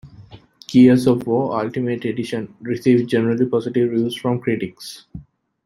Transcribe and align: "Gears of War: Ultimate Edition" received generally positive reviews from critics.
"Gears 0.65 1.05
of 1.05 1.27
War: 1.27 1.59
Ultimate 1.63 2.05
Edition" 2.05 2.55
received 2.61 3.07
generally 3.07 3.45
positive 3.45 3.91
reviews 3.91 4.15
from 4.17 4.39
critics. 4.39 5.05